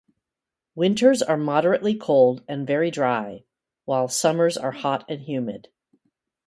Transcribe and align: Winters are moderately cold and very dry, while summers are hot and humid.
Winters 0.73 1.21
are 1.21 1.37
moderately 1.37 1.93
cold 1.93 2.43
and 2.47 2.65
very 2.65 2.89
dry, 2.89 3.43
while 3.85 4.07
summers 4.07 4.57
are 4.57 4.71
hot 4.71 5.05
and 5.07 5.21
humid. 5.21 5.67